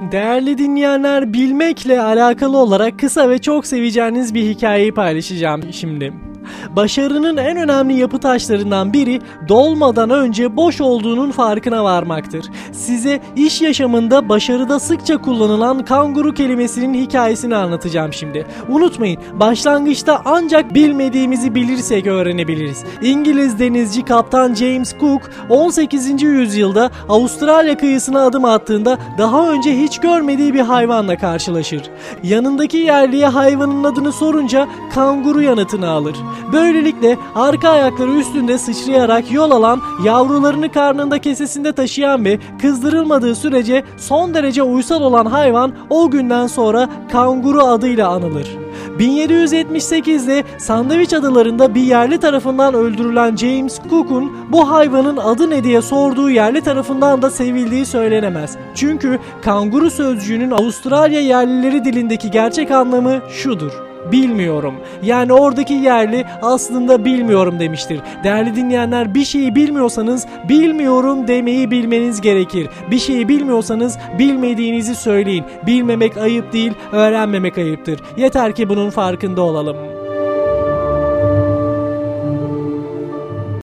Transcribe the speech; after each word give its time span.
Değerli 0.00 0.58
dinleyenler 0.58 1.32
bilmekle 1.32 2.02
alakalı 2.02 2.58
olarak 2.58 2.98
kısa 2.98 3.30
ve 3.30 3.38
çok 3.38 3.66
seveceğiniz 3.66 4.34
bir 4.34 4.42
hikayeyi 4.42 4.94
paylaşacağım 4.94 5.62
şimdi. 5.72 6.12
Başarının 6.76 7.36
en 7.36 7.56
önemli 7.56 7.94
yapı 7.94 8.18
taşlarından 8.18 8.92
biri 8.92 9.20
dolmadan 9.48 10.10
önce 10.10 10.56
boş 10.56 10.80
olduğunun 10.80 11.30
farkına 11.30 11.84
varmaktır. 11.84 12.44
Size 12.72 13.20
iş 13.36 13.60
yaşamında 13.60 14.28
başarıda 14.28 14.80
sıkça 14.80 15.18
kullanılan 15.18 15.84
kanguru 15.84 16.34
kelimesinin 16.34 16.94
hikayesini 16.94 17.56
anlatacağım 17.56 18.12
şimdi. 18.12 18.46
Unutmayın 18.68 19.18
başlangıçta 19.40 20.22
ancak 20.24 20.74
bilmediğimizi 20.74 21.54
bilirsek 21.54 22.06
öğrenebiliriz. 22.06 22.84
İngiliz 23.02 23.58
denizci 23.58 24.04
kaptan 24.04 24.54
James 24.54 24.94
Cook 25.00 25.22
18. 25.48 26.22
yüzyılda 26.22 26.90
Avustralya 27.08 27.76
kıyısına 27.76 28.26
adım 28.26 28.44
attığında 28.44 28.98
daha 29.18 29.50
önce 29.50 29.78
hiç 29.78 29.98
görmediği 29.98 30.54
bir 30.54 30.60
hayvanla 30.60 31.16
karşılaşır. 31.16 31.82
Yanındaki 32.22 32.76
yerliye 32.76 33.26
hayvanın 33.26 33.84
adını 33.84 34.12
sorunca 34.12 34.68
kanguru 34.94 35.42
yanıtını 35.42 35.88
alır. 35.88 36.16
Böylelikle 36.52 37.16
arka 37.34 37.68
ayakları 37.68 38.10
üstünde 38.10 38.58
sıçrayarak 38.58 39.32
yol 39.32 39.50
alan, 39.50 39.80
yavrularını 40.04 40.72
karnında 40.72 41.18
kesesinde 41.18 41.72
taşıyan 41.72 42.24
ve 42.24 42.38
kızdırılmadığı 42.60 43.34
sürece 43.34 43.84
son 43.96 44.34
derece 44.34 44.62
uysal 44.62 45.02
olan 45.02 45.26
hayvan 45.26 45.72
o 45.90 46.10
günden 46.10 46.46
sonra 46.46 46.88
kanguru 47.12 47.62
adıyla 47.62 48.08
anılır. 48.08 48.48
1778'de 48.98 50.44
Sandviç 50.58 51.12
adalarında 51.12 51.74
bir 51.74 51.80
yerli 51.80 52.20
tarafından 52.20 52.74
öldürülen 52.74 53.36
James 53.36 53.80
Cook'un 53.90 54.36
bu 54.52 54.70
hayvanın 54.70 55.16
adı 55.16 55.50
ne 55.50 55.64
diye 55.64 55.82
sorduğu 55.82 56.30
yerli 56.30 56.60
tarafından 56.60 57.22
da 57.22 57.30
sevildiği 57.30 57.86
söylenemez. 57.86 58.56
Çünkü 58.74 59.18
kanguru 59.42 59.90
sözcüğünün 59.90 60.50
Avustralya 60.50 61.20
yerlileri 61.20 61.84
dilindeki 61.84 62.30
gerçek 62.30 62.70
anlamı 62.70 63.20
şudur 63.30 63.89
bilmiyorum. 64.12 64.74
Yani 65.02 65.32
oradaki 65.32 65.74
yerli 65.74 66.24
aslında 66.42 67.04
bilmiyorum 67.04 67.60
demiştir. 67.60 68.00
Değerli 68.24 68.56
dinleyenler 68.56 69.14
bir 69.14 69.24
şeyi 69.24 69.54
bilmiyorsanız 69.54 70.26
bilmiyorum 70.48 71.28
demeyi 71.28 71.70
bilmeniz 71.70 72.20
gerekir. 72.20 72.68
Bir 72.90 72.98
şeyi 72.98 73.28
bilmiyorsanız 73.28 73.98
bilmediğinizi 74.18 74.94
söyleyin. 74.94 75.44
Bilmemek 75.66 76.16
ayıp 76.16 76.52
değil, 76.52 76.72
öğrenmemek 76.92 77.58
ayıptır. 77.58 78.00
Yeter 78.16 78.54
ki 78.54 78.68
bunun 78.68 78.90
farkında 78.90 79.42
olalım. 79.42 79.99